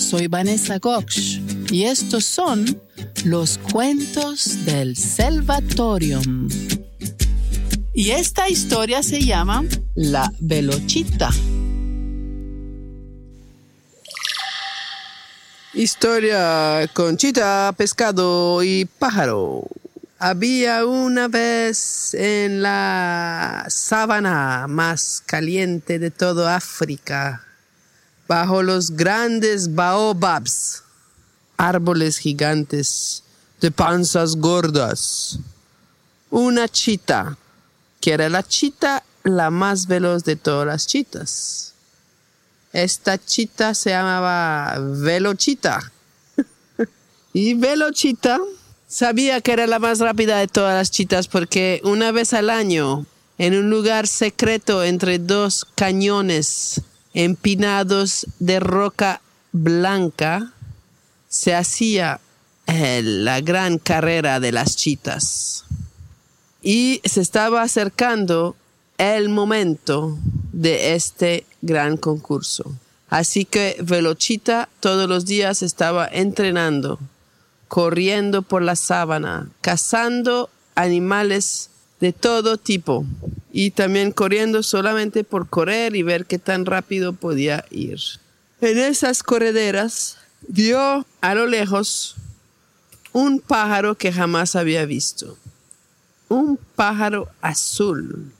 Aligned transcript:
soy 0.00 0.28
Vanessa 0.28 0.78
Goksh 0.78 1.40
y 1.70 1.84
estos 1.84 2.24
son 2.24 2.80
los 3.24 3.58
cuentos 3.58 4.64
del 4.64 4.96
Salvatorium. 4.96 6.48
Y 7.92 8.10
esta 8.10 8.48
historia 8.48 9.02
se 9.02 9.20
llama 9.20 9.62
La 9.94 10.32
Velochita. 10.40 11.30
Historia 15.74 16.88
Conchita, 16.94 17.72
pescado 17.76 18.62
y 18.62 18.86
pájaro. 18.86 19.64
Había 20.18 20.86
una 20.86 21.28
vez 21.28 22.14
en 22.14 22.62
la 22.62 23.66
sabana 23.68 24.66
más 24.66 25.22
caliente 25.24 25.98
de 25.98 26.10
toda 26.10 26.56
África, 26.56 27.44
bajo 28.30 28.62
los 28.62 28.92
grandes 28.92 29.74
baobabs, 29.74 30.84
árboles 31.56 32.16
gigantes 32.16 33.24
de 33.60 33.72
panzas 33.72 34.36
gordas, 34.36 35.40
una 36.30 36.68
chita, 36.68 37.36
que 38.00 38.12
era 38.12 38.28
la 38.28 38.44
chita 38.44 39.02
la 39.24 39.50
más 39.50 39.88
veloz 39.88 40.22
de 40.22 40.36
todas 40.36 40.64
las 40.64 40.86
chitas. 40.86 41.74
Esta 42.72 43.18
chita 43.18 43.74
se 43.74 43.90
llamaba 43.90 44.78
Velochita. 44.78 45.90
y 47.32 47.54
Velochita 47.54 48.38
Sabía 48.86 49.40
que 49.40 49.52
era 49.52 49.66
la 49.66 49.80
más 49.80 49.98
rápida 49.98 50.38
de 50.38 50.46
todas 50.46 50.76
las 50.76 50.92
chitas 50.92 51.26
porque 51.26 51.80
una 51.82 52.12
vez 52.12 52.32
al 52.32 52.48
año, 52.48 53.06
en 53.38 53.56
un 53.56 53.70
lugar 53.70 54.06
secreto 54.06 54.84
entre 54.84 55.18
dos 55.18 55.66
cañones 55.74 56.80
empinados 57.14 58.26
de 58.38 58.60
roca 58.60 59.20
blanca, 59.52 60.52
se 61.28 61.54
hacía 61.54 62.20
eh, 62.66 63.02
la 63.02 63.40
gran 63.40 63.78
carrera 63.78 64.40
de 64.40 64.52
las 64.52 64.76
chitas. 64.76 65.64
Y 66.62 67.00
se 67.04 67.20
estaba 67.20 67.62
acercando 67.62 68.56
el 68.98 69.28
momento 69.28 70.18
de 70.52 70.94
este 70.94 71.46
gran 71.62 71.96
concurso. 71.96 72.72
Así 73.08 73.44
que 73.44 73.76
Velochita 73.82 74.68
todos 74.78 75.08
los 75.08 75.26
días 75.26 75.62
estaba 75.62 76.06
entrenando 76.06 76.98
corriendo 77.70 78.42
por 78.42 78.62
la 78.62 78.74
sábana, 78.74 79.48
cazando 79.60 80.50
animales 80.74 81.70
de 82.00 82.12
todo 82.12 82.56
tipo 82.56 83.06
y 83.52 83.72
también 83.72 84.12
corriendo 84.12 84.62
solamente 84.62 85.24
por 85.24 85.48
correr 85.48 85.96
y 85.96 86.02
ver 86.02 86.26
qué 86.26 86.38
tan 86.38 86.66
rápido 86.66 87.12
podía 87.12 87.64
ir. 87.70 88.00
En 88.60 88.78
esas 88.78 89.22
correderas 89.22 90.18
vio 90.46 91.06
a 91.20 91.34
lo 91.34 91.46
lejos 91.46 92.16
un 93.12 93.40
pájaro 93.40 93.96
que 93.96 94.12
jamás 94.12 94.54
había 94.54 94.84
visto. 94.84 95.36
Un 96.28 96.58
pájaro 96.76 97.28
azul, 97.40 98.32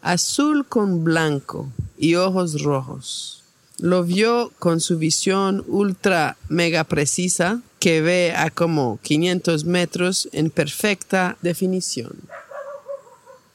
azul 0.00 0.66
con 0.66 1.04
blanco 1.04 1.70
y 1.98 2.14
ojos 2.14 2.62
rojos. 2.62 3.44
Lo 3.78 4.02
vio 4.02 4.50
con 4.58 4.80
su 4.80 4.98
visión 4.98 5.64
ultra 5.68 6.36
mega 6.48 6.84
precisa 6.84 7.60
que 7.78 8.00
ve 8.00 8.34
a 8.34 8.50
como 8.50 8.98
500 9.02 9.64
metros 9.64 10.28
en 10.32 10.50
perfecta 10.50 11.36
definición. 11.42 12.16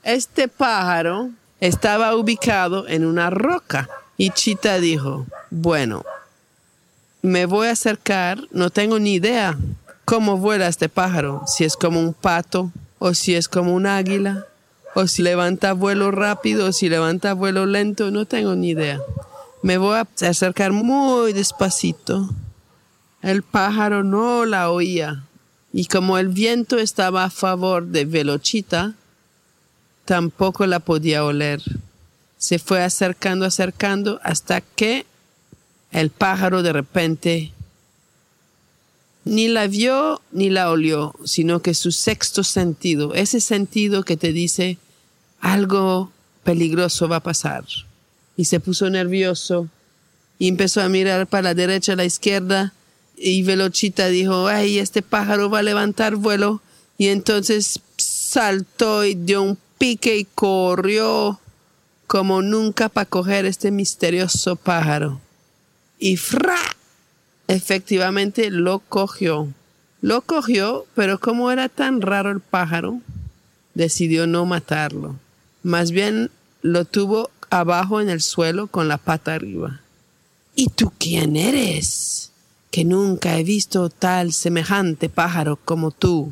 Este 0.03 0.49
pájaro 0.49 1.29
estaba 1.61 2.13
ubicado 2.15 2.87
en 2.89 3.05
una 3.05 3.29
roca. 3.29 3.89
Y 4.17 4.31
Chita 4.31 4.79
dijo, 4.79 5.25
bueno, 5.49 6.03
me 7.21 7.45
voy 7.45 7.67
a 7.67 7.71
acercar, 7.71 8.41
no 8.51 8.69
tengo 8.69 8.99
ni 8.99 9.13
idea 9.13 9.57
cómo 10.03 10.37
vuela 10.37 10.67
este 10.67 10.89
pájaro, 10.89 11.43
si 11.47 11.63
es 11.63 11.77
como 11.77 12.01
un 12.01 12.13
pato 12.13 12.71
o 12.99 13.13
si 13.13 13.33
es 13.33 13.47
como 13.47 13.73
un 13.73 13.87
águila 13.87 14.45
o 14.93 15.07
si 15.07 15.23
levanta 15.23 15.71
vuelo 15.71 16.11
rápido 16.11 16.67
o 16.67 16.71
si 16.73 16.89
levanta 16.89 17.33
vuelo 17.33 17.65
lento, 17.65 18.11
no 18.11 18.25
tengo 18.25 18.55
ni 18.55 18.71
idea. 18.71 18.99
Me 19.61 19.77
voy 19.77 19.95
a 19.95 20.07
acercar 20.27 20.73
muy 20.73 21.31
despacito. 21.31 22.29
El 23.21 23.41
pájaro 23.41 24.03
no 24.03 24.45
la 24.45 24.69
oía, 24.69 25.23
y 25.71 25.85
como 25.85 26.17
el 26.17 26.27
viento 26.27 26.77
estaba 26.77 27.23
a 27.23 27.29
favor 27.29 27.87
de 27.87 28.03
Velochita, 28.03 28.93
tampoco 30.05 30.65
la 30.65 30.79
podía 30.79 31.23
oler. 31.23 31.61
Se 32.37 32.59
fue 32.59 32.83
acercando, 32.83 33.45
acercando, 33.45 34.19
hasta 34.23 34.61
que 34.61 35.05
el 35.91 36.09
pájaro 36.09 36.63
de 36.63 36.73
repente 36.73 37.53
ni 39.25 39.47
la 39.47 39.67
vio 39.67 40.21
ni 40.31 40.49
la 40.49 40.69
olió, 40.69 41.15
sino 41.23 41.61
que 41.61 41.73
su 41.73 41.91
sexto 41.91 42.43
sentido, 42.43 43.13
ese 43.13 43.39
sentido 43.39 44.03
que 44.03 44.17
te 44.17 44.33
dice 44.33 44.77
algo 45.39 46.11
peligroso 46.43 47.07
va 47.07 47.17
a 47.17 47.23
pasar. 47.23 47.63
Y 48.35 48.45
se 48.45 48.59
puso 48.59 48.89
nervioso 48.89 49.69
y 50.39 50.47
empezó 50.49 50.81
a 50.81 50.89
mirar 50.89 51.27
para 51.27 51.43
la 51.43 51.53
derecha, 51.53 51.93
a 51.93 51.95
la 51.95 52.05
izquierda, 52.05 52.73
y 53.15 53.43
Velochita 53.43 54.07
dijo, 54.07 54.47
ay, 54.47 54.79
este 54.79 55.01
pájaro 55.01 55.49
va 55.49 55.59
a 55.59 55.63
levantar 55.63 56.15
vuelo. 56.15 56.61
Y 56.97 57.07
entonces 57.07 57.79
saltó 57.97 59.05
y 59.05 59.15
dio 59.15 59.43
un 59.43 59.57
pique 59.83 60.15
y 60.15 60.23
corrió 60.23 61.41
como 62.07 62.41
nunca 62.41 62.87
para 62.87 63.05
coger 63.05 63.43
este 63.43 63.69
misterioso 63.69 64.55
pájaro. 64.55 65.19
Y 65.99 66.15
fra, 66.15 66.55
efectivamente 67.49 68.49
lo 68.49 68.79
cogió. 68.79 69.49
Lo 69.99 70.21
cogió, 70.21 70.85
pero 70.95 71.19
como 71.19 71.51
era 71.51 71.67
tan 71.67 71.99
raro 71.99 72.31
el 72.31 72.39
pájaro, 72.39 73.01
decidió 73.73 74.25
no 74.25 74.45
matarlo. 74.45 75.17
Más 75.63 75.91
bien 75.91 76.31
lo 76.61 76.85
tuvo 76.85 77.29
abajo 77.49 77.99
en 77.99 78.07
el 78.07 78.21
suelo 78.21 78.67
con 78.67 78.87
la 78.87 78.97
pata 78.97 79.33
arriba. 79.33 79.81
¿Y 80.55 80.69
tú 80.69 80.93
quién 80.97 81.35
eres? 81.35 82.31
que 82.71 82.85
nunca 82.85 83.37
he 83.37 83.43
visto 83.43 83.89
tal 83.89 84.31
semejante 84.31 85.09
pájaro 85.09 85.57
como 85.57 85.91
tú 85.91 86.31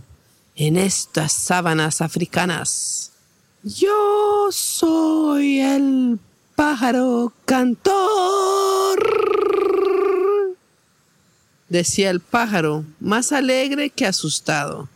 en 0.55 0.77
estas 0.77 1.33
sábanas 1.33 1.99
africanas. 2.01 3.10
Yo 3.63 4.47
soy 4.51 5.59
el 5.59 6.17
pájaro 6.55 7.31
cantor, 7.45 8.99
decía 11.69 12.09
el 12.09 12.21
pájaro, 12.21 12.85
más 12.99 13.31
alegre 13.31 13.91
que 13.91 14.07
asustado. 14.07 14.89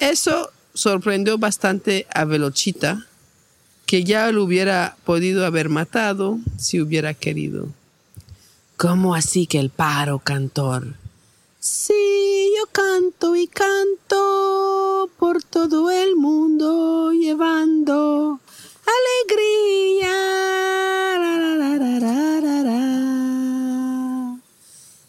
Eso 0.00 0.50
sorprendió 0.74 1.38
bastante 1.38 2.08
a 2.12 2.24
Velochita, 2.24 3.06
que 3.86 4.02
ya 4.02 4.32
lo 4.32 4.42
hubiera 4.42 4.96
podido 5.04 5.46
haber 5.46 5.68
matado 5.68 6.40
si 6.58 6.80
hubiera 6.80 7.14
querido. 7.14 7.68
¿Cómo 8.76 9.14
así 9.14 9.46
que 9.46 9.60
el 9.60 9.70
pájaro 9.70 10.18
cantor? 10.18 10.94
Sí, 11.60 12.52
yo 12.58 12.66
canto 12.72 13.34
y 13.34 13.46
canto 13.46 15.10
por 15.18 15.42
todo 15.42 15.90
el 15.90 16.14
mundo 16.14 17.05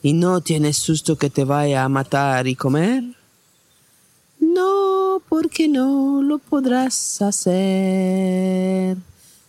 ¿Y 0.07 0.13
no 0.13 0.39
tienes 0.39 0.77
susto 0.77 1.17
que 1.17 1.29
te 1.29 1.43
vaya 1.43 1.83
a 1.83 1.89
matar 1.89 2.47
y 2.47 2.55
comer? 2.55 3.03
No, 4.39 5.21
porque 5.27 5.67
no 5.67 6.21
lo 6.23 6.37
podrás 6.37 7.21
hacer. 7.21 8.95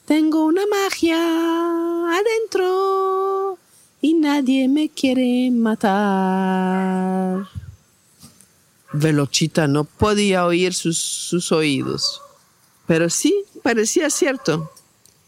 Tengo 0.04 0.44
una 0.44 0.62
magia 0.66 1.16
adentro 2.12 3.56
y 4.00 4.14
nadie 4.14 4.66
me 4.66 4.88
quiere 4.88 5.52
matar. 5.52 7.46
Velochita 8.92 9.68
no 9.68 9.84
podía 9.84 10.44
oír 10.44 10.74
sus, 10.74 11.52
oídos, 11.52 12.20
pero 12.88 13.08
sí 13.10 13.44
parecía 13.62 14.10
cierto. 14.10 14.72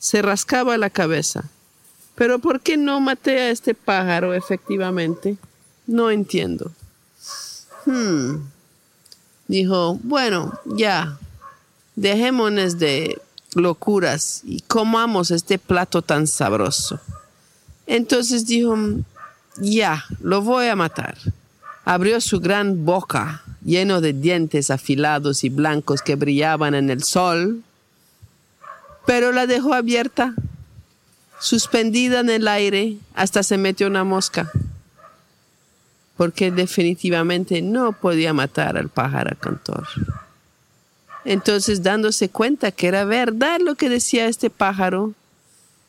Se 0.01 0.23
rascaba 0.23 0.77
la 0.77 0.91
cabeza. 0.91 1.45
Pero 2.21 2.39
¿por 2.39 2.61
qué 2.61 2.77
no 2.77 3.01
maté 3.01 3.41
a 3.41 3.51
este 3.51 3.75
pájaro 3.75 4.35
efectivamente? 4.35 5.39
No 5.87 6.11
entiendo. 6.11 6.71
Hmm. 7.87 8.43
Dijo, 9.49 9.99
bueno, 10.03 10.53
ya, 10.67 11.17
dejémonos 11.97 12.79
de 12.79 13.19
locuras 13.55 14.43
y 14.45 14.61
comamos 14.61 15.31
este 15.31 15.59
plato 15.59 16.03
tan 16.03 16.27
sabroso. 16.27 17.01
Entonces 17.87 18.45
dijo, 18.45 18.77
ya, 19.57 20.05
lo 20.21 20.43
voy 20.43 20.67
a 20.67 20.77
matar. 20.77 21.17
Abrió 21.87 22.21
su 22.21 22.39
gran 22.39 22.85
boca, 22.85 23.43
lleno 23.65 24.03
de 24.03 24.13
dientes 24.13 24.71
afilados 24.71 25.43
y 25.43 25.49
blancos 25.49 26.03
que 26.03 26.17
brillaban 26.17 26.75
en 26.75 26.91
el 26.91 27.03
sol, 27.03 27.63
pero 29.07 29.33
la 29.33 29.47
dejó 29.47 29.73
abierta, 29.73 30.35
suspendida 31.41 32.21
en 32.21 32.31
el 32.31 32.47
aire, 32.47 32.99
hasta 33.15 33.43
se 33.43 33.59
metió 33.59 33.87
una 33.87 34.05
mosca. 34.05 34.51
porque 36.17 36.51
definitivamente 36.51 37.63
no 37.63 37.93
podía 37.93 38.35
matar 38.35 38.77
al 38.77 38.91
pájaro 38.91 39.35
cantor. 39.41 39.89
Entonces, 41.25 41.83
dándose 41.83 42.29
cuenta 42.29 42.73
que 42.73 42.89
era 42.89 43.07
verdad 43.07 43.59
lo 43.65 43.75
que 43.75 43.89
decía 43.89 44.27
este 44.27 44.51
pájaro, 44.51 45.15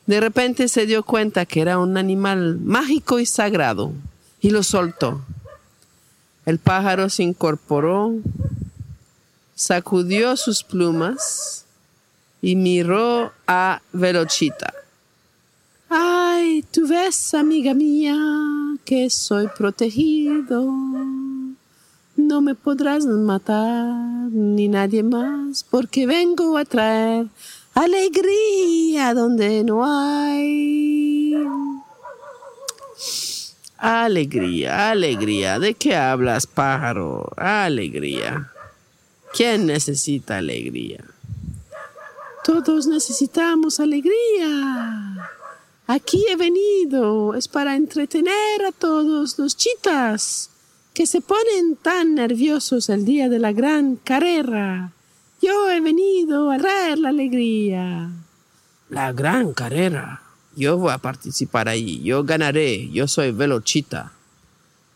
de 0.05 0.21
repente 0.21 0.69
se 0.69 0.85
dio 0.85 1.03
cuenta 1.03 1.45
que 1.45 1.59
era 1.59 1.79
un 1.79 1.97
animal 1.97 2.59
mágico 2.63 3.19
y 3.19 3.25
sagrado 3.25 3.91
y 4.39 4.51
lo 4.51 4.63
soltó. 4.63 5.21
El 6.45 6.59
pájaro 6.59 7.09
se 7.09 7.23
incorporó, 7.23 8.13
sacudió 9.53 10.37
sus 10.37 10.63
plumas 10.63 11.65
y 12.41 12.55
miró 12.55 13.33
a 13.47 13.81
Velochita. 13.91 14.73
Tú 16.71 16.87
ves, 16.87 17.33
amiga 17.33 17.73
mía, 17.73 18.15
que 18.85 19.09
soy 19.09 19.47
protegido. 19.57 20.71
No 22.15 22.41
me 22.41 22.55
podrás 22.55 23.05
matar 23.05 24.31
ni 24.31 24.69
nadie 24.69 25.03
más, 25.03 25.65
porque 25.69 26.07
vengo 26.07 26.57
a 26.57 26.63
traer 26.63 27.27
alegría 27.73 29.13
donde 29.13 29.65
no 29.65 29.83
hay. 29.85 31.35
Alegría, 33.77 34.91
alegría. 34.91 35.59
¿De 35.59 35.73
qué 35.73 35.97
hablas, 35.97 36.47
pájaro? 36.47 37.33
Alegría. 37.35 38.49
¿Quién 39.33 39.65
necesita 39.65 40.37
alegría? 40.37 41.03
Todos 42.45 42.87
necesitamos 42.87 43.81
alegría. 43.81 45.00
Aquí 45.91 46.25
he 46.29 46.37
venido. 46.37 47.35
Es 47.35 47.49
para 47.49 47.75
entretener 47.75 48.63
a 48.65 48.71
todos 48.71 49.37
los 49.37 49.57
chitas 49.57 50.49
que 50.93 51.05
se 51.05 51.19
ponen 51.19 51.75
tan 51.75 52.15
nerviosos 52.15 52.87
el 52.87 53.03
día 53.03 53.27
de 53.27 53.39
la 53.39 53.51
gran 53.51 53.97
carrera. 53.97 54.93
Yo 55.41 55.69
he 55.69 55.81
venido 55.81 56.49
a 56.49 56.57
traer 56.57 56.97
la 56.97 57.09
alegría. 57.09 58.09
La 58.87 59.11
gran 59.11 59.51
carrera. 59.51 60.21
Yo 60.55 60.77
voy 60.77 60.93
a 60.93 60.97
participar 60.97 61.67
ahí. 61.67 62.01
Yo 62.01 62.23
ganaré. 62.23 62.89
Yo 62.91 63.05
soy 63.09 63.33
Velochita. 63.33 64.13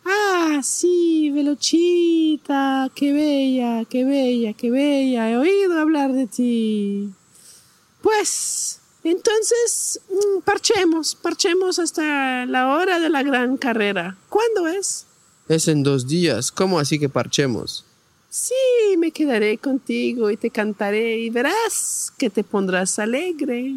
Ah, 0.06 0.62
sí, 0.64 1.30
Velochita. 1.30 2.90
Qué 2.96 3.12
bella, 3.12 3.84
qué 3.84 4.06
bella, 4.06 4.54
qué 4.54 4.72
bella. 4.72 5.30
He 5.30 5.36
oído 5.36 5.78
hablar 5.78 6.14
de 6.14 6.28
ti. 6.28 7.10
Pues, 8.02 8.80
entonces, 9.12 10.02
mm, 10.10 10.42
parchemos, 10.42 11.16
parchemos 11.16 11.80
hasta 11.80 12.46
la 12.46 12.76
hora 12.76 13.00
de 13.00 13.10
la 13.10 13.22
gran 13.22 13.56
carrera. 13.58 14.18
¿Cuándo 14.30 14.68
es? 14.68 15.06
Es 15.48 15.68
en 15.68 15.84
dos 15.84 16.08
días. 16.08 16.52
¿Cómo 16.52 16.80
así 16.80 16.98
que 16.98 17.08
parchemos? 17.08 17.86
Sí, 18.30 18.54
me 18.98 19.12
quedaré 19.12 19.58
contigo 19.58 20.32
y 20.32 20.38
te 20.38 20.50
cantaré 20.50 21.20
y 21.20 21.30
verás 21.30 22.12
que 22.18 22.30
te 22.30 22.44
pondrás 22.44 22.98
alegre. 23.00 23.74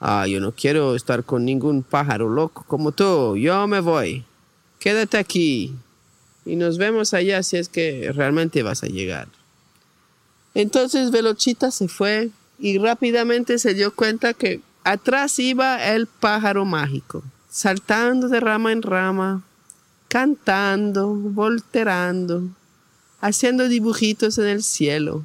Ah, 0.00 0.26
yo 0.26 0.40
no 0.40 0.52
quiero 0.52 0.94
estar 0.94 1.24
con 1.24 1.44
ningún 1.44 1.82
pájaro 1.82 2.28
loco 2.28 2.64
como 2.66 2.92
tú. 2.92 3.36
Yo 3.36 3.66
me 3.66 3.80
voy. 3.80 4.24
Quédate 4.78 5.18
aquí 5.18 5.74
y 6.46 6.56
nos 6.56 6.78
vemos 6.78 7.12
allá 7.12 7.42
si 7.42 7.56
es 7.58 7.68
que 7.68 8.10
realmente 8.14 8.62
vas 8.62 8.82
a 8.82 8.86
llegar. 8.86 9.28
Entonces 10.54 11.10
Velochita 11.10 11.70
se 11.70 11.88
fue 11.88 12.30
y 12.60 12.78
rápidamente 12.78 13.58
se 13.58 13.74
dio 13.74 13.94
cuenta 13.94 14.34
que 14.34 14.60
atrás 14.84 15.38
iba 15.38 15.82
el 15.82 16.06
pájaro 16.06 16.64
mágico, 16.66 17.24
saltando 17.48 18.28
de 18.28 18.38
rama 18.38 18.70
en 18.70 18.82
rama, 18.82 19.42
cantando, 20.08 21.08
volterando, 21.08 22.44
haciendo 23.20 23.66
dibujitos 23.68 24.36
en 24.38 24.46
el 24.46 24.62
cielo, 24.62 25.24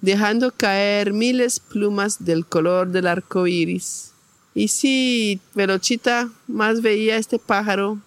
dejando 0.00 0.50
caer 0.50 1.12
miles 1.12 1.60
plumas 1.60 2.24
del 2.24 2.46
color 2.46 2.88
del 2.88 3.06
arco 3.06 3.46
iris. 3.46 4.12
Y 4.54 4.68
si 4.68 5.40
Velochita 5.54 6.30
más 6.46 6.80
veía 6.80 7.16
este 7.16 7.38
pájaro, 7.38 7.98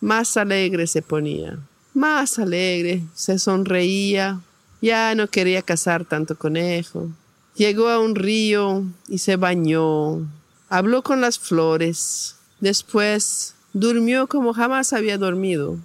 más 0.00 0.36
alegre 0.36 0.86
se 0.86 1.02
ponía, 1.02 1.58
más 1.94 2.38
alegre, 2.38 3.02
se 3.14 3.38
sonreía, 3.38 4.40
ya 4.80 5.14
no 5.14 5.28
quería 5.28 5.62
cazar 5.62 6.04
tanto 6.04 6.36
conejo. 6.36 7.10
Llegó 7.58 7.88
a 7.88 7.98
un 7.98 8.14
río 8.14 8.84
y 9.06 9.18
se 9.18 9.36
bañó, 9.36 10.26
habló 10.70 11.02
con 11.02 11.20
las 11.20 11.38
flores, 11.38 12.36
después 12.60 13.54
Durmió 13.74 14.26
como 14.26 14.54
jamás 14.54 14.92
había 14.92 15.18
dormido. 15.18 15.78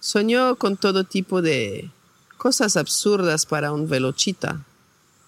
Soñó 0.00 0.56
con 0.56 0.76
todo 0.76 1.04
tipo 1.04 1.42
de 1.42 1.90
cosas 2.38 2.76
absurdas 2.76 3.44
para 3.44 3.72
un 3.72 3.88
velochita, 3.88 4.64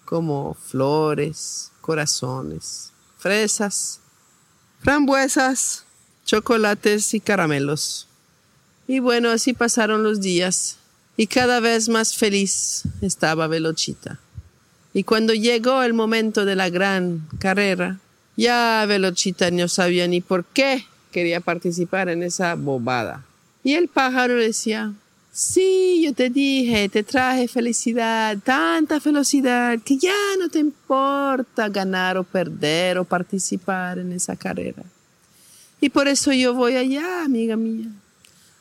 como 0.03 0.55
flores, 0.55 1.71
corazones, 1.81 2.91
fresas, 3.17 3.99
frambuesas, 4.81 5.85
chocolates 6.25 7.13
y 7.13 7.19
caramelos. 7.19 8.07
Y 8.87 8.99
bueno, 8.99 9.29
así 9.29 9.53
pasaron 9.53 10.01
los 10.03 10.19
días 10.19 10.77
y 11.15 11.27
cada 11.27 11.59
vez 11.59 11.89
más 11.89 12.15
feliz 12.15 12.83
estaba 13.01 13.47
Velochita. 13.47 14.19
Y 14.93 15.03
cuando 15.03 15.33
llegó 15.33 15.81
el 15.83 15.93
momento 15.93 16.45
de 16.45 16.55
la 16.55 16.69
gran 16.69 17.27
carrera, 17.39 17.99
ya 18.37 18.85
Velochita 18.87 19.49
no 19.51 19.67
sabía 19.67 20.07
ni 20.07 20.21
por 20.21 20.45
qué 20.45 20.85
quería 21.11 21.39
participar 21.39 22.09
en 22.09 22.23
esa 22.23 22.55
bobada. 22.55 23.23
Y 23.63 23.73
el 23.73 23.87
pájaro 23.87 24.35
decía, 24.35 24.93
sí, 25.31 26.01
yo 26.03 26.13
te 26.13 26.29
dije, 26.29 26.89
te 26.89 27.03
traje 27.03 27.47
felicidad, 27.47 28.37
tanta 28.43 28.99
felicidad, 28.99 29.79
que 29.83 29.97
ya 29.97 30.15
no 30.39 30.49
te 30.49 30.59
importa 30.59 31.69
ganar 31.69 32.17
o 32.17 32.23
perder 32.23 32.97
o 32.97 33.03
participar 33.03 33.99
en 33.99 34.11
esa 34.11 34.35
carrera. 34.35 34.83
Y 35.81 35.89
por 35.89 36.07
eso 36.07 36.31
yo 36.31 36.53
voy 36.53 36.75
allá, 36.75 37.23
amiga 37.23 37.55
mía, 37.55 37.87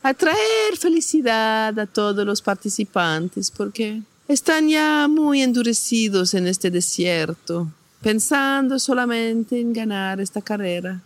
a 0.02 0.14
traer 0.14 0.76
felicidad 0.78 1.78
a 1.78 1.86
todos 1.86 2.26
los 2.26 2.42
participantes, 2.42 3.50
porque 3.50 4.02
están 4.28 4.68
ya 4.68 5.08
muy 5.08 5.42
endurecidos 5.42 6.34
en 6.34 6.46
este 6.46 6.70
desierto, 6.70 7.70
pensando 8.00 8.78
solamente 8.78 9.60
en 9.60 9.72
ganar 9.72 10.20
esta 10.20 10.40
carrera 10.40 11.02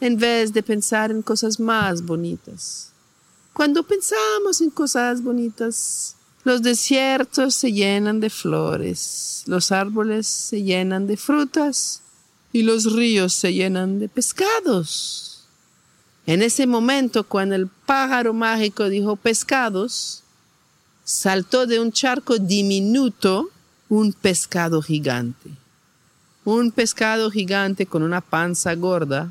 en 0.00 0.18
vez 0.18 0.52
de 0.52 0.62
pensar 0.62 1.10
en 1.10 1.22
cosas 1.22 1.58
más 1.60 2.02
bonitas. 2.02 2.90
Cuando 3.52 3.82
pensamos 3.82 4.60
en 4.60 4.70
cosas 4.70 5.22
bonitas, 5.22 6.16
los 6.42 6.60
desiertos 6.60 7.54
se 7.54 7.72
llenan 7.72 8.20
de 8.20 8.28
flores, 8.28 9.44
los 9.46 9.72
árboles 9.72 10.26
se 10.26 10.62
llenan 10.62 11.06
de 11.06 11.16
frutas 11.16 12.02
y 12.52 12.62
los 12.62 12.92
ríos 12.92 13.32
se 13.32 13.54
llenan 13.54 13.98
de 13.98 14.08
pescados. 14.08 15.46
En 16.26 16.42
ese 16.42 16.66
momento, 16.66 17.24
cuando 17.24 17.54
el 17.54 17.68
pájaro 17.68 18.32
mágico 18.32 18.88
dijo 18.88 19.16
pescados, 19.16 20.23
saltó 21.04 21.66
de 21.66 21.78
un 21.80 21.92
charco 21.92 22.38
diminuto 22.38 23.50
un 23.88 24.12
pescado 24.12 24.82
gigante. 24.82 25.50
Un 26.44 26.72
pescado 26.72 27.30
gigante 27.30 27.86
con 27.86 28.02
una 28.02 28.20
panza 28.20 28.74
gorda 28.74 29.30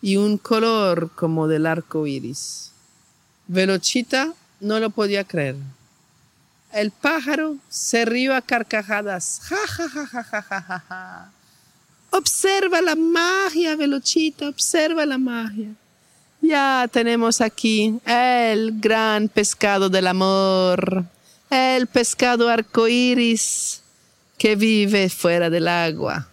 y 0.00 0.16
un 0.16 0.38
color 0.38 1.10
como 1.14 1.48
del 1.48 1.66
arco 1.66 2.06
iris. 2.06 2.72
Velochita 3.48 4.32
no 4.60 4.78
lo 4.78 4.90
podía 4.90 5.24
creer. 5.24 5.56
El 6.72 6.90
pájaro 6.90 7.56
se 7.68 8.04
rió 8.04 8.34
a 8.34 8.40
carcajadas. 8.40 9.40
Ja, 9.42 9.56
ja, 9.66 9.88
ja, 9.88 10.06
ja, 10.06 10.22
ja, 10.22 10.42
ja, 10.42 10.84
ja. 10.88 11.32
Observa 12.10 12.80
la 12.80 12.94
magia, 12.94 13.76
Velochita, 13.76 14.48
observa 14.48 15.04
la 15.04 15.18
magia. 15.18 15.74
Ya 16.42 16.88
tenemos 16.92 17.40
aquí 17.40 18.00
el 18.04 18.80
gran 18.80 19.28
pescado 19.28 19.88
del 19.88 20.08
amor, 20.08 21.04
el 21.48 21.86
pescado 21.86 22.48
arcoíris 22.48 23.80
que 24.36 24.56
vive 24.56 25.08
fuera 25.08 25.48
del 25.50 25.68
agua. 25.68 26.28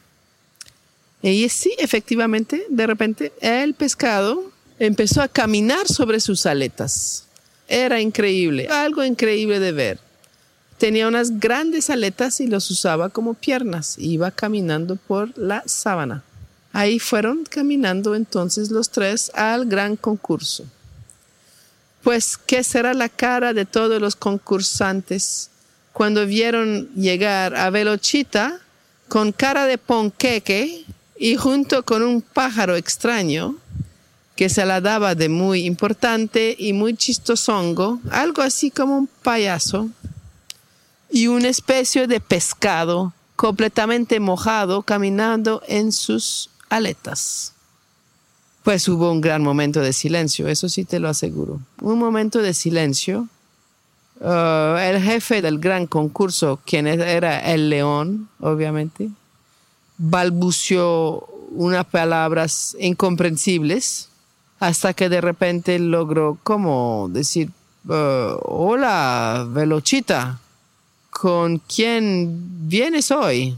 Y 1.21 1.47
sí, 1.49 1.75
efectivamente, 1.77 2.65
de 2.69 2.87
repente 2.87 3.31
el 3.39 3.75
pescado 3.75 4.51
empezó 4.79 5.21
a 5.21 5.27
caminar 5.27 5.87
sobre 5.87 6.19
sus 6.19 6.47
aletas. 6.47 7.25
Era 7.67 8.01
increíble, 8.01 8.67
algo 8.67 9.03
increíble 9.03 9.59
de 9.59 9.71
ver. 9.71 9.99
Tenía 10.79 11.07
unas 11.07 11.39
grandes 11.39 11.91
aletas 11.91 12.39
y 12.39 12.47
los 12.47 12.71
usaba 12.71 13.09
como 13.09 13.35
piernas. 13.35 13.95
Iba 13.99 14.31
caminando 14.31 14.95
por 14.95 15.37
la 15.37 15.61
sábana. 15.67 16.23
Ahí 16.71 16.99
fueron 16.99 17.45
caminando 17.45 18.15
entonces 18.15 18.69
los 18.71 18.89
tres 18.89 19.31
al 19.33 19.65
gran 19.65 19.95
concurso. 19.95 20.65
Pues, 22.03 22.37
¿qué 22.37 22.63
será 22.63 22.93
la 22.93 23.09
cara 23.09 23.53
de 23.53 23.65
todos 23.65 23.99
los 24.01 24.15
concursantes 24.15 25.49
cuando 25.91 26.25
vieron 26.25 26.89
llegar 26.95 27.55
a 27.55 27.69
Velochita 27.69 28.59
con 29.07 29.31
cara 29.31 29.65
de 29.65 29.77
ponqueque 29.77 30.85
y 31.17 31.35
junto 31.35 31.83
con 31.83 32.03
un 32.03 32.21
pájaro 32.21 32.75
extraño 32.75 33.57
que 34.35 34.47
se 34.47 34.65
la 34.65 34.79
daba 34.79 35.15
de 35.15 35.27
muy 35.27 35.65
importante 35.65 36.55
y 36.57 36.71
muy 36.71 36.95
chistosongo, 36.95 37.99
algo 38.09 38.41
así 38.41 38.71
como 38.71 38.97
un 38.97 39.07
payaso, 39.07 39.89
y 41.11 41.27
una 41.27 41.49
especie 41.49 42.07
de 42.07 42.21
pescado 42.21 43.13
completamente 43.35 44.19
mojado 44.21 44.83
caminando 44.83 45.61
en 45.67 45.91
sus 45.91 46.49
aletas. 46.69 47.53
Pues 48.63 48.87
hubo 48.87 49.11
un 49.11 49.21
gran 49.21 49.41
momento 49.41 49.79
de 49.81 49.93
silencio, 49.93 50.47
eso 50.47 50.69
sí 50.69 50.85
te 50.85 50.99
lo 50.99 51.09
aseguro. 51.09 51.59
Un 51.81 51.97
momento 51.99 52.41
de 52.41 52.53
silencio. 52.53 53.27
Uh, 54.19 54.75
el 54.77 55.01
jefe 55.01 55.41
del 55.41 55.59
gran 55.59 55.87
concurso, 55.87 56.59
quien 56.65 56.87
era 56.87 57.39
el 57.53 57.69
león, 57.69 58.27
obviamente, 58.41 59.09
balbuceó 59.97 61.25
unas 61.51 61.85
palabras 61.85 62.75
incomprensibles 62.79 64.09
hasta 64.59 64.93
que 64.93 65.07
de 65.07 65.21
repente 65.21 65.79
logró 65.79 66.37
como 66.43 67.07
decir, 67.09 67.49
uh, 67.87 68.37
hola, 68.43 69.47
Velochita, 69.49 70.39
¿con 71.09 71.59
quién 71.59 72.67
vienes 72.67 73.09
hoy? 73.11 73.57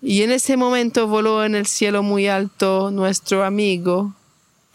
Y 0.00 0.22
en 0.22 0.30
ese 0.30 0.56
momento 0.56 1.06
voló 1.08 1.44
en 1.44 1.54
el 1.54 1.66
cielo 1.66 2.02
muy 2.02 2.28
alto 2.28 2.90
nuestro 2.90 3.44
amigo, 3.44 4.14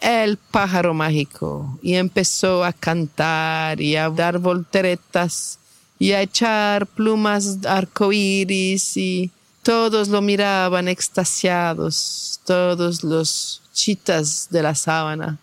el 0.00 0.36
pájaro 0.36 0.92
mágico, 0.92 1.78
y 1.82 1.94
empezó 1.94 2.62
a 2.62 2.72
cantar 2.72 3.80
y 3.80 3.96
a 3.96 4.10
dar 4.10 4.38
volteretas 4.38 5.58
y 5.98 6.12
a 6.12 6.20
echar 6.20 6.86
plumas 6.86 7.64
arcoíris 7.64 8.96
y 8.96 9.30
todos 9.62 10.08
lo 10.08 10.20
miraban 10.20 10.88
extasiados, 10.88 12.40
todos 12.44 13.02
los 13.02 13.62
chitas 13.72 14.48
de 14.50 14.62
la 14.62 14.74
sábana 14.74 15.38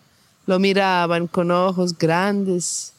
lo 0.46 0.58
miraban 0.58 1.26
con 1.26 1.50
ojos 1.50 1.96
grandes 1.96 2.92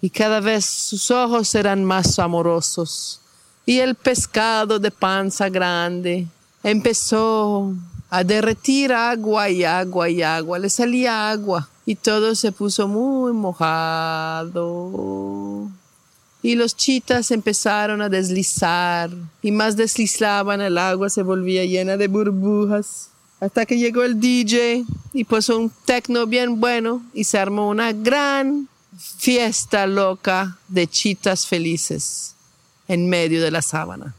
y 0.00 0.10
cada 0.10 0.40
vez 0.40 0.64
sus 0.64 1.10
ojos 1.10 1.54
eran 1.54 1.84
más 1.84 2.18
amorosos 2.18 3.20
y 3.66 3.80
el 3.80 3.94
pescado 3.94 4.78
de 4.78 4.90
panza 4.90 5.48
grande 5.48 6.26
empezó 6.62 7.72
a 8.10 8.22
derretir 8.22 8.92
agua 8.92 9.48
y 9.50 9.64
agua 9.64 10.10
y 10.10 10.22
agua, 10.22 10.58
le 10.58 10.68
salía 10.68 11.30
agua 11.30 11.68
y 11.86 11.94
todo 11.96 12.34
se 12.34 12.52
puso 12.52 12.86
muy 12.86 13.32
mojado. 13.32 14.90
Y 16.42 16.56
los 16.56 16.76
chitas 16.76 17.30
empezaron 17.30 18.02
a 18.02 18.10
deslizar 18.10 19.10
y 19.40 19.50
más 19.50 19.76
deslizaban 19.76 20.60
el 20.60 20.76
agua 20.76 21.08
se 21.08 21.22
volvía 21.22 21.64
llena 21.64 21.96
de 21.96 22.08
burbujas. 22.08 23.08
Hasta 23.40 23.64
que 23.66 23.78
llegó 23.78 24.02
el 24.04 24.20
DJ 24.20 24.84
y 25.12 25.24
puso 25.24 25.58
un 25.58 25.72
tecno 25.84 26.26
bien 26.26 26.60
bueno 26.60 27.02
y 27.14 27.24
se 27.24 27.38
armó 27.38 27.68
una 27.68 27.92
gran 27.92 28.68
fiesta 28.96 29.86
loca 29.86 30.58
de 30.68 30.86
chitas 30.86 31.46
felices 31.46 32.33
en 32.88 33.08
medio 33.08 33.42
de 33.42 33.50
la 33.50 33.62
sábana. 33.62 34.14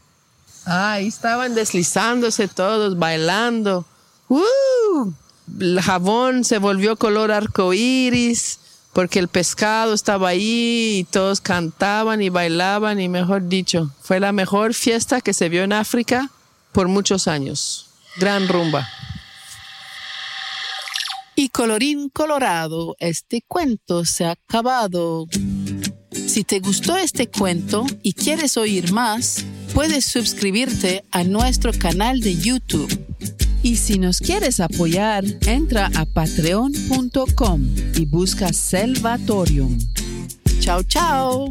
Ahí 0.64 1.06
estaban 1.06 1.54
deslizándose 1.54 2.48
todos, 2.48 2.98
bailando. 2.98 3.84
¡Uh! 4.28 5.12
El 5.60 5.80
jabón 5.80 6.44
se 6.44 6.58
volvió 6.58 6.96
color 6.96 7.30
arcoíris 7.30 8.58
porque 8.92 9.18
el 9.18 9.28
pescado 9.28 9.92
estaba 9.94 10.30
ahí 10.30 11.00
y 11.00 11.04
todos 11.04 11.40
cantaban 11.40 12.22
y 12.22 12.30
bailaban 12.30 12.98
y 12.98 13.08
mejor 13.08 13.46
dicho, 13.46 13.90
fue 14.00 14.20
la 14.20 14.32
mejor 14.32 14.72
fiesta 14.72 15.20
que 15.20 15.34
se 15.34 15.48
vio 15.48 15.62
en 15.62 15.72
África 15.72 16.30
por 16.72 16.88
muchos 16.88 17.28
años. 17.28 17.88
Gran 18.16 18.48
rumba. 18.48 18.88
Y 21.34 21.50
colorín 21.50 22.08
colorado, 22.08 22.96
este 22.98 23.44
cuento 23.46 24.06
se 24.06 24.24
ha 24.24 24.30
acabado. 24.30 25.26
Si 26.26 26.44
te 26.44 26.60
gustó 26.60 26.96
este 26.96 27.28
cuento 27.28 27.86
y 28.02 28.12
quieres 28.12 28.56
oír 28.56 28.92
más, 28.92 29.44
puedes 29.72 30.04
suscribirte 30.04 31.04
a 31.10 31.24
nuestro 31.24 31.72
canal 31.72 32.20
de 32.20 32.36
YouTube. 32.36 32.88
Y 33.62 33.76
si 33.76 33.98
nos 33.98 34.20
quieres 34.20 34.60
apoyar, 34.60 35.24
entra 35.46 35.90
a 35.94 36.04
patreon.com 36.04 37.62
y 37.94 38.04
busca 38.06 38.52
Selvatorium. 38.52 39.78
Chao, 40.60 40.82
chao. 40.82 41.48